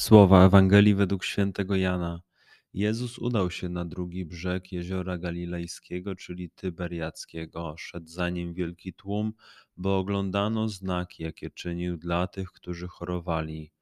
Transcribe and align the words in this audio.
Słowa 0.00 0.46
Ewangelii 0.46 0.94
według 0.94 1.24
świętego 1.24 1.76
Jana. 1.76 2.20
Jezus 2.74 3.18
udał 3.18 3.50
się 3.50 3.68
na 3.68 3.84
drugi 3.84 4.24
brzeg 4.24 4.72
jeziora 4.72 5.18
Galilejskiego, 5.18 6.14
czyli 6.14 6.50
Tyberiackiego. 6.50 7.74
Szedł 7.78 8.08
za 8.08 8.30
nim 8.30 8.54
wielki 8.54 8.92
tłum, 8.94 9.32
bo 9.76 9.98
oglądano 9.98 10.68
znaki, 10.68 11.22
jakie 11.22 11.50
czynił 11.50 11.96
dla 11.96 12.26
tych, 12.26 12.52
którzy 12.52 12.88
chorowali. 12.88 13.72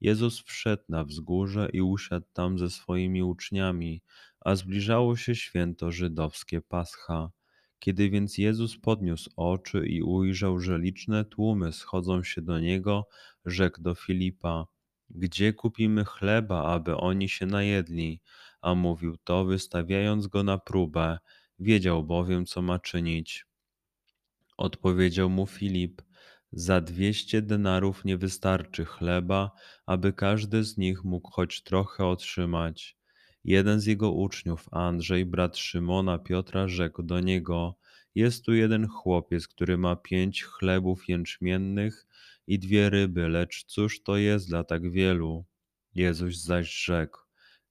Jezus 0.00 0.42
wszedł 0.42 0.82
na 0.88 1.04
wzgórze 1.04 1.68
i 1.72 1.80
usiadł 1.80 2.26
tam 2.32 2.58
ze 2.58 2.70
swoimi 2.70 3.22
uczniami, 3.22 4.02
a 4.40 4.56
zbliżało 4.56 5.16
się 5.16 5.34
święto 5.34 5.92
żydowskie 5.92 6.60
Pascha. 6.60 7.30
Kiedy 7.78 8.10
więc 8.10 8.38
Jezus 8.38 8.78
podniósł 8.78 9.30
oczy 9.36 9.86
i 9.86 10.02
ujrzał, 10.02 10.60
że 10.60 10.78
liczne 10.78 11.24
tłumy 11.24 11.72
schodzą 11.72 12.22
się 12.22 12.42
do 12.42 12.60
niego, 12.60 13.08
rzekł 13.44 13.82
do 13.82 13.94
Filipa: 13.94 14.75
gdzie 15.10 15.52
kupimy 15.52 16.04
chleba, 16.04 16.62
aby 16.62 16.96
oni 16.96 17.28
się 17.28 17.46
najedli? 17.46 18.20
A 18.60 18.74
mówił 18.74 19.16
to, 19.16 19.44
wystawiając 19.44 20.26
go 20.26 20.42
na 20.42 20.58
próbę, 20.58 21.18
wiedział 21.58 22.04
bowiem, 22.04 22.46
co 22.46 22.62
ma 22.62 22.78
czynić. 22.78 23.46
Odpowiedział 24.56 25.30
mu 25.30 25.46
Filip: 25.46 26.02
Za 26.52 26.80
dwieście 26.80 27.42
denarów 27.42 28.04
nie 28.04 28.16
wystarczy 28.16 28.84
chleba, 28.84 29.50
aby 29.86 30.12
każdy 30.12 30.64
z 30.64 30.76
nich 30.76 31.04
mógł 31.04 31.30
choć 31.30 31.62
trochę 31.62 32.06
otrzymać. 32.06 32.96
Jeden 33.44 33.80
z 33.80 33.86
jego 33.86 34.12
uczniów, 34.12 34.68
Andrzej, 34.72 35.26
brat 35.26 35.56
Szymona 35.56 36.18
Piotra, 36.18 36.68
rzekł 36.68 37.02
do 37.02 37.20
niego: 37.20 37.78
Jest 38.14 38.44
tu 38.44 38.54
jeden 38.54 38.88
chłopiec, 38.88 39.48
który 39.48 39.78
ma 39.78 39.96
pięć 39.96 40.44
chlebów 40.44 41.08
jęczmiennych 41.08 42.06
i 42.46 42.58
dwie 42.58 42.90
ryby, 42.90 43.28
lecz 43.28 43.64
cóż 43.64 44.02
to 44.02 44.16
jest 44.16 44.48
dla 44.48 44.64
tak 44.64 44.90
wielu? 44.90 45.44
Jezus 45.94 46.42
zaś 46.42 46.84
rzekł: 46.84 47.18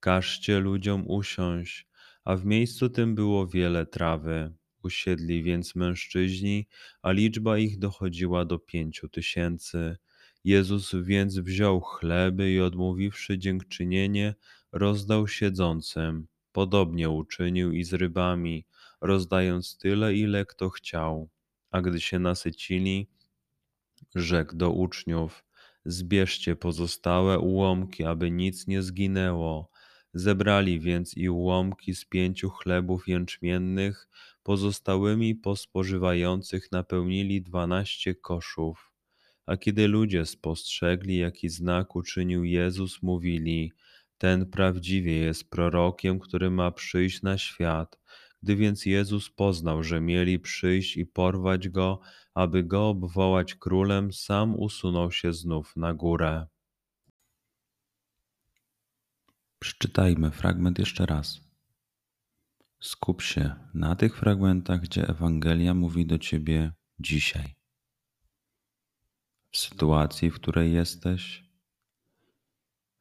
Każcie 0.00 0.60
ludziom 0.60 1.04
usiąść, 1.10 1.86
a 2.24 2.36
w 2.36 2.44
miejscu 2.44 2.88
tym 2.88 3.14
było 3.14 3.46
wiele 3.46 3.86
trawy. 3.86 4.52
Usiedli 4.82 5.42
więc 5.42 5.74
mężczyźni, 5.74 6.66
a 7.02 7.12
liczba 7.12 7.58
ich 7.58 7.78
dochodziła 7.78 8.44
do 8.44 8.58
pięciu 8.58 9.08
tysięcy. 9.08 9.96
Jezus 10.44 10.94
więc 10.94 11.38
wziął 11.38 11.80
chleby 11.80 12.52
i 12.52 12.60
odmówiwszy 12.60 13.38
dziękczynienie, 13.38 14.34
rozdał 14.72 15.28
siedzącym. 15.28 16.26
Podobnie 16.52 17.10
uczynił 17.10 17.72
i 17.72 17.84
z 17.84 17.92
rybami, 17.92 18.64
rozdając 19.00 19.78
tyle, 19.78 20.14
ile 20.14 20.46
kto 20.46 20.70
chciał. 20.70 21.28
A 21.70 21.80
gdy 21.80 22.00
się 22.00 22.18
nasycili, 22.18 23.08
rzekł 24.14 24.56
do 24.56 24.70
uczniów: 24.70 25.44
Zbierzcie 25.84 26.56
pozostałe 26.56 27.38
ułomki, 27.38 28.04
aby 28.04 28.30
nic 28.30 28.66
nie 28.66 28.82
zginęło. 28.82 29.70
Zebrali 30.14 30.80
więc 30.80 31.16
i 31.16 31.28
ułomki 31.28 31.94
z 31.94 32.04
pięciu 32.04 32.50
chlebów 32.50 33.08
jęczmiennych, 33.08 34.08
pozostałymi 34.42 35.34
po 35.34 35.56
spożywających 35.56 36.72
napełnili 36.72 37.42
dwanaście 37.42 38.14
koszów. 38.14 38.92
A 39.46 39.56
kiedy 39.56 39.88
ludzie 39.88 40.26
spostrzegli, 40.26 41.16
jaki 41.16 41.48
znak 41.48 41.96
uczynił 41.96 42.44
Jezus, 42.44 43.02
mówili: 43.02 43.72
Ten 44.18 44.46
prawdziwie 44.46 45.16
jest 45.16 45.50
prorokiem, 45.50 46.18
który 46.18 46.50
ma 46.50 46.70
przyjść 46.70 47.22
na 47.22 47.38
świat. 47.38 48.00
Gdy 48.44 48.56
więc 48.56 48.86
Jezus 48.86 49.30
poznał, 49.30 49.82
że 49.82 50.00
mieli 50.00 50.38
przyjść 50.38 50.96
i 50.96 51.06
porwać 51.06 51.68
go, 51.68 52.00
aby 52.34 52.64
go 52.64 52.88
obwołać 52.88 53.54
królem, 53.54 54.12
sam 54.12 54.54
usunął 54.54 55.12
się 55.12 55.32
znów 55.32 55.76
na 55.76 55.94
górę. 55.94 56.46
Przeczytajmy 59.58 60.30
fragment 60.30 60.78
jeszcze 60.78 61.06
raz. 61.06 61.40
Skup 62.80 63.22
się 63.22 63.54
na 63.74 63.96
tych 63.96 64.18
fragmentach, 64.18 64.80
gdzie 64.80 65.08
Ewangelia 65.08 65.74
mówi 65.74 66.06
do 66.06 66.18
ciebie 66.18 66.72
dzisiaj. 66.98 67.54
W 69.50 69.58
sytuacji, 69.58 70.30
w 70.30 70.34
której 70.34 70.72
jesteś, 70.72 71.44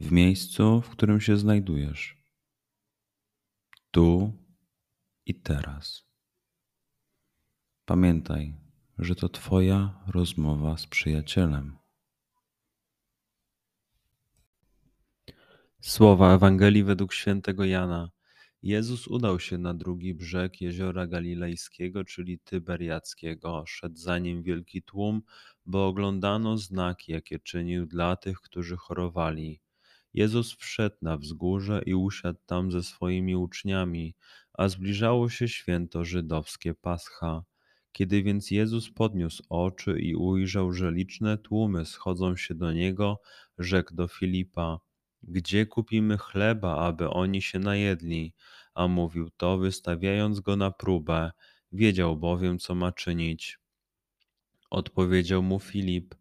w 0.00 0.12
miejscu, 0.12 0.80
w 0.80 0.88
którym 0.88 1.20
się 1.20 1.36
znajdujesz. 1.36 2.16
Tu 3.90 4.45
i 5.26 5.34
teraz. 5.34 6.04
Pamiętaj, 7.84 8.54
że 8.98 9.14
to 9.14 9.28
Twoja 9.28 10.00
rozmowa 10.06 10.76
z 10.76 10.86
przyjacielem. 10.86 11.76
Słowa 15.80 16.34
Ewangelii 16.34 16.84
według 16.84 17.12
świętego 17.12 17.64
Jana. 17.64 18.10
Jezus 18.62 19.08
udał 19.08 19.40
się 19.40 19.58
na 19.58 19.74
drugi 19.74 20.14
brzeg 20.14 20.60
jeziora 20.60 21.06
Galilejskiego, 21.06 22.04
czyli 22.04 22.38
Tyberiackiego. 22.38 23.64
Szedł 23.66 23.96
za 23.96 24.18
nim 24.18 24.42
wielki 24.42 24.82
tłum, 24.82 25.22
bo 25.66 25.86
oglądano 25.86 26.58
znaki, 26.58 27.12
jakie 27.12 27.38
czynił 27.38 27.86
dla 27.86 28.16
tych, 28.16 28.40
którzy 28.40 28.76
chorowali. 28.76 29.60
Jezus 30.14 30.56
wszedł 30.56 30.96
na 31.02 31.16
wzgórze 31.16 31.82
i 31.86 31.94
usiadł 31.94 32.38
tam 32.46 32.72
ze 32.72 32.82
swoimi 32.82 33.36
uczniami, 33.36 34.14
a 34.58 34.68
zbliżało 34.68 35.28
się 35.28 35.48
święto 35.48 36.04
żydowskie 36.04 36.74
Pascha. 36.74 37.44
Kiedy 37.92 38.22
więc 38.22 38.50
Jezus 38.50 38.90
podniósł 38.90 39.42
oczy 39.48 40.00
i 40.00 40.14
ujrzał, 40.14 40.72
że 40.72 40.92
liczne 40.92 41.38
tłumy 41.38 41.84
schodzą 41.84 42.36
się 42.36 42.54
do 42.54 42.72
niego, 42.72 43.20
rzekł 43.58 43.94
do 43.94 44.08
Filipa: 44.08 44.78
Gdzie 45.22 45.66
kupimy 45.66 46.18
chleba, 46.18 46.76
aby 46.76 47.10
oni 47.10 47.42
się 47.42 47.58
najedli? 47.58 48.34
A 48.74 48.88
mówił 48.88 49.30
to, 49.36 49.58
wystawiając 49.58 50.40
go 50.40 50.56
na 50.56 50.70
próbę, 50.70 51.32
wiedział 51.72 52.16
bowiem, 52.16 52.58
co 52.58 52.74
ma 52.74 52.92
czynić. 52.92 53.58
Odpowiedział 54.70 55.42
mu 55.42 55.60
Filip: 55.60 56.14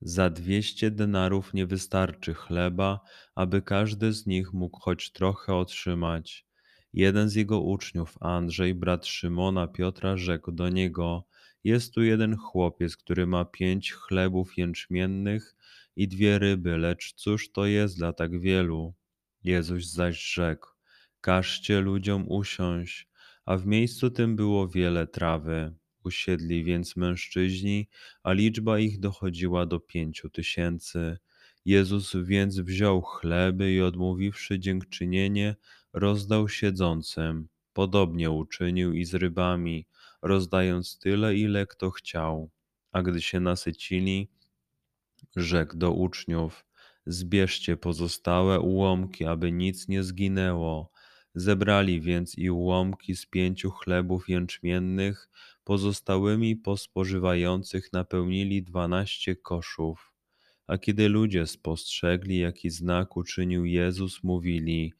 Za 0.00 0.30
dwieście 0.30 0.90
denarów 0.90 1.54
nie 1.54 1.66
wystarczy 1.66 2.34
chleba, 2.34 3.00
aby 3.34 3.62
każdy 3.62 4.12
z 4.12 4.26
nich 4.26 4.52
mógł 4.52 4.80
choć 4.80 5.12
trochę 5.12 5.54
otrzymać. 5.54 6.51
Jeden 6.94 7.28
z 7.28 7.34
jego 7.34 7.60
uczniów, 7.60 8.18
Andrzej, 8.20 8.74
brat 8.74 9.06
Szymona 9.06 9.66
Piotra, 9.66 10.16
rzekł 10.16 10.52
do 10.52 10.68
niego: 10.68 11.24
Jest 11.64 11.94
tu 11.94 12.02
jeden 12.02 12.36
chłopiec, 12.36 12.96
który 12.96 13.26
ma 13.26 13.44
pięć 13.44 13.92
chlebów 13.92 14.58
jęczmiennych 14.58 15.56
i 15.96 16.08
dwie 16.08 16.38
ryby, 16.38 16.78
lecz 16.78 17.14
cóż 17.14 17.52
to 17.52 17.66
jest 17.66 17.98
dla 17.98 18.12
tak 18.12 18.40
wielu? 18.40 18.94
Jezus 19.44 19.92
zaś 19.92 20.32
rzekł: 20.32 20.68
Każcie 21.20 21.80
ludziom 21.80 22.24
usiąść, 22.28 23.08
a 23.44 23.56
w 23.56 23.66
miejscu 23.66 24.10
tym 24.10 24.36
było 24.36 24.68
wiele 24.68 25.06
trawy. 25.06 25.74
Usiedli 26.04 26.64
więc 26.64 26.96
mężczyźni, 26.96 27.88
a 28.22 28.32
liczba 28.32 28.78
ich 28.78 29.00
dochodziła 29.00 29.66
do 29.66 29.80
pięciu 29.80 30.30
tysięcy. 30.30 31.18
Jezus 31.64 32.16
więc 32.24 32.60
wziął 32.60 33.02
chleby 33.02 33.72
i 33.72 33.80
odmówiwszy 33.80 34.58
dziękczynienie, 34.58 35.56
rozdał 35.92 36.48
siedzącym. 36.48 37.48
Podobnie 37.72 38.30
uczynił 38.30 38.92
i 38.92 39.04
z 39.04 39.14
rybami, 39.14 39.86
rozdając 40.22 40.98
tyle, 40.98 41.36
ile 41.36 41.66
kto 41.66 41.90
chciał. 41.90 42.50
A 42.92 43.02
gdy 43.02 43.20
się 43.22 43.40
nasycili, 43.40 44.28
Rzekł 45.36 45.76
do 45.76 45.92
uczniów: 45.92 46.64
Zbierzcie 47.06 47.76
pozostałe 47.76 48.60
ułomki, 48.60 49.24
aby 49.24 49.52
nic 49.52 49.88
nie 49.88 50.02
zginęło. 50.02 50.90
Zebrali 51.34 52.00
więc 52.00 52.38
i 52.38 52.50
ułomki 52.50 53.16
z 53.16 53.26
pięciu 53.26 53.70
chlebów 53.70 54.28
jęczmiennych, 54.28 55.28
pozostałymi 55.64 56.56
po 56.56 56.76
spożywających 56.76 57.92
napełnili 57.92 58.62
dwanaście 58.62 59.36
koszów. 59.36 60.12
A 60.66 60.78
kiedy 60.78 61.08
ludzie 61.08 61.46
spostrzegli, 61.46 62.38
jaki 62.38 62.70
znak 62.70 63.16
uczynił 63.16 63.64
Jezus, 63.64 64.22
mówili: 64.22 64.92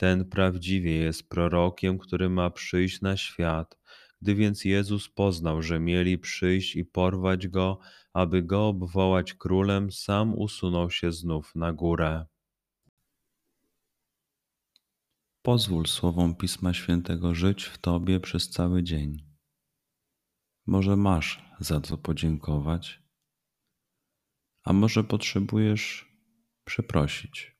Ten 0.00 0.24
prawdziwie 0.24 0.96
jest 0.96 1.28
prorokiem, 1.28 1.98
który 1.98 2.30
ma 2.30 2.50
przyjść 2.50 3.00
na 3.00 3.16
świat. 3.16 3.78
Gdy 4.20 4.34
więc 4.34 4.64
Jezus 4.64 5.08
poznał, 5.08 5.62
że 5.62 5.80
mieli 5.80 6.18
przyjść 6.18 6.76
i 6.76 6.84
porwać 6.84 7.48
go, 7.48 7.78
aby 8.12 8.42
go 8.42 8.68
obwołać 8.68 9.34
królem, 9.34 9.92
sam 9.92 10.34
usunął 10.38 10.90
się 10.90 11.12
znów 11.12 11.54
na 11.54 11.72
górę. 11.72 12.26
Pozwól 15.42 15.86
słowom 15.86 16.34
Pisma 16.34 16.74
Świętego 16.74 17.34
żyć 17.34 17.64
w 17.64 17.78
Tobie 17.78 18.20
przez 18.20 18.50
cały 18.50 18.82
dzień. 18.82 19.16
Może 20.66 20.96
masz 20.96 21.44
za 21.58 21.80
co 21.80 21.98
podziękować, 21.98 23.02
a 24.64 24.72
może 24.72 25.04
potrzebujesz 25.04 26.12
przeprosić. 26.64 27.59